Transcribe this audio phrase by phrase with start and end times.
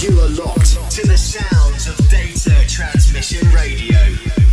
[0.00, 4.49] You are locked to the sounds of Data Transmission Radio.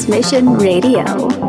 [0.00, 1.39] Transmission Radio.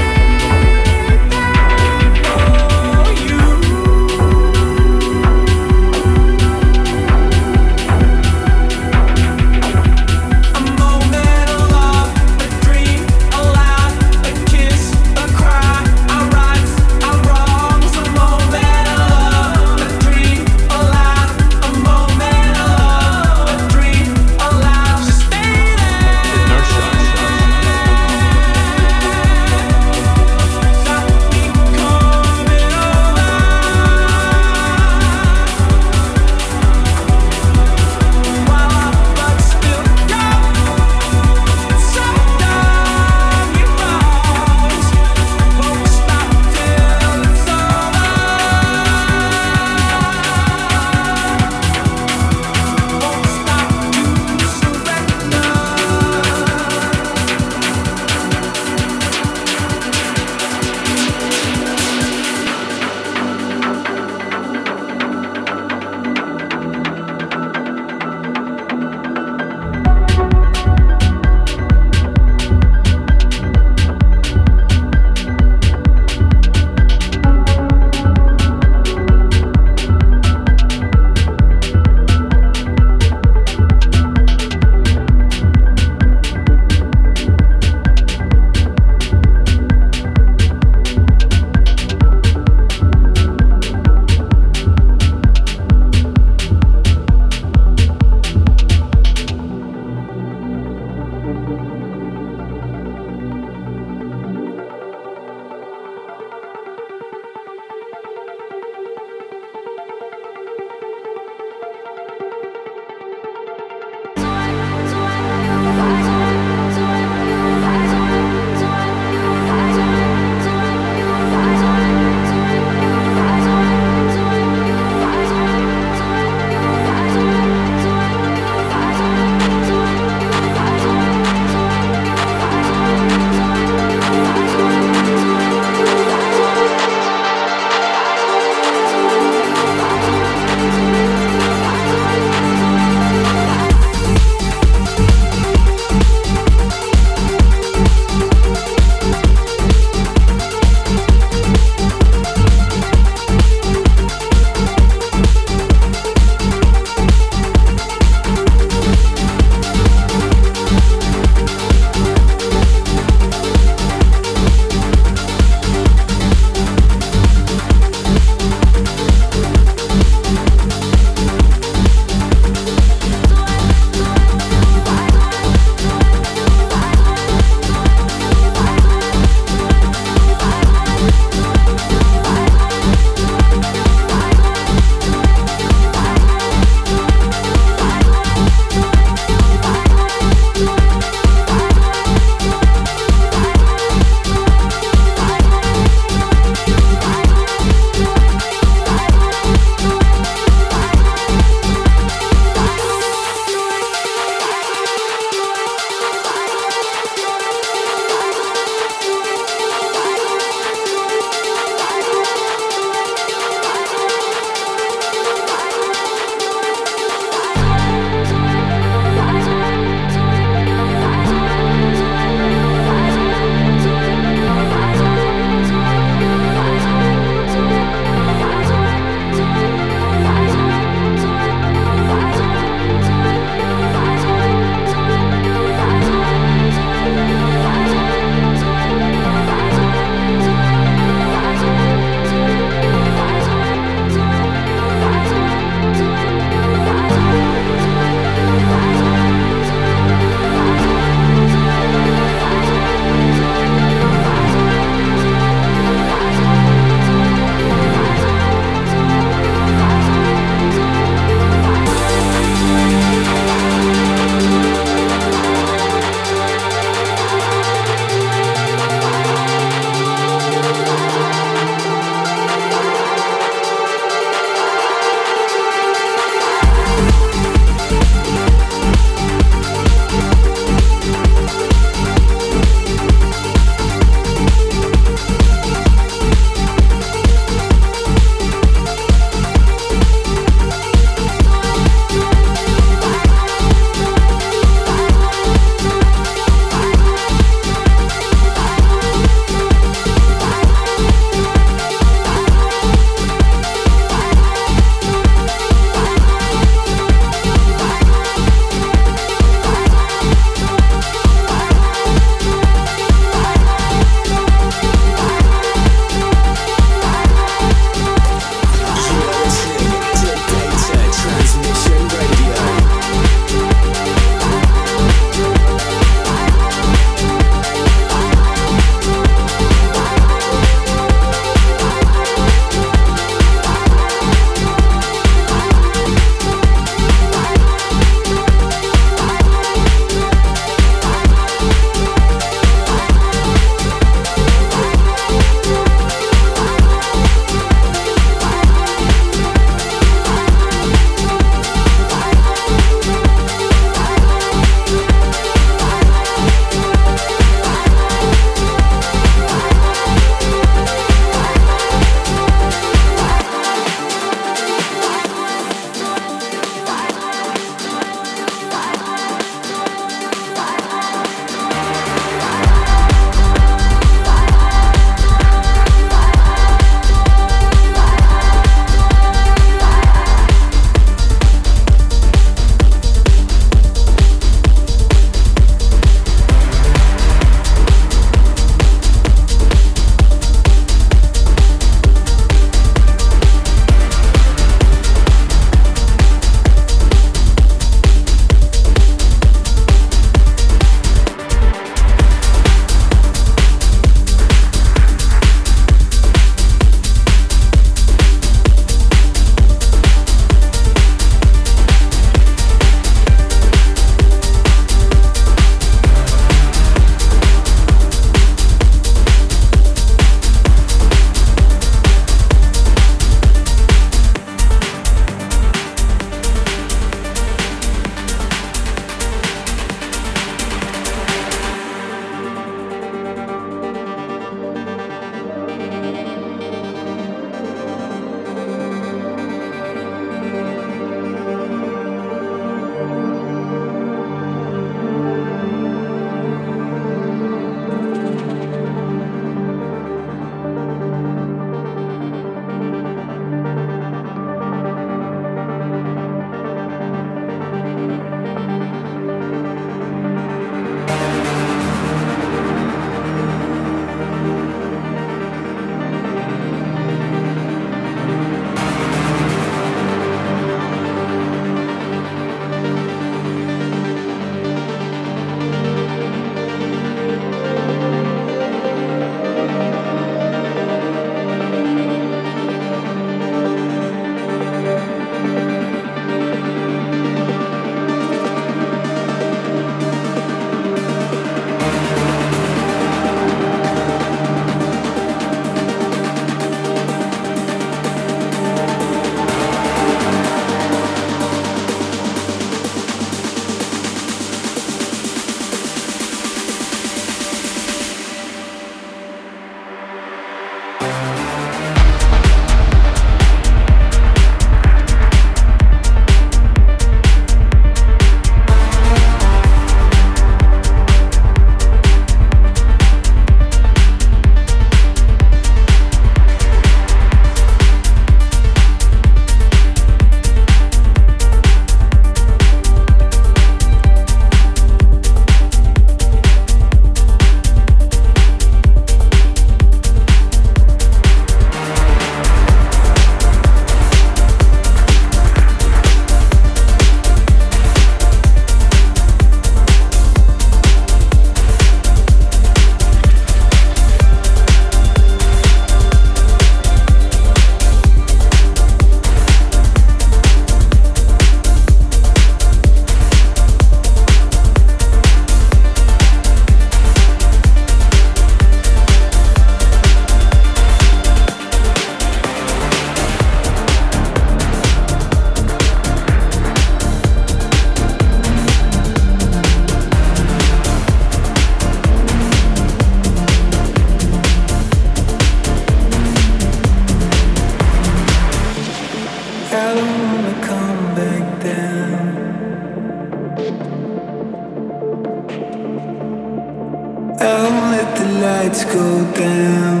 [597.72, 599.08] I'll let the lights go
[599.44, 600.00] down.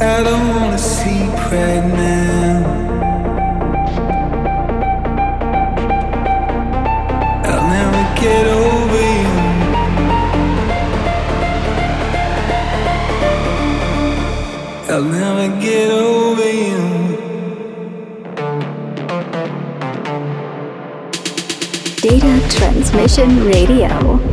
[0.00, 2.21] I don't wanna sleep right now.
[22.92, 24.31] Transmission Radio.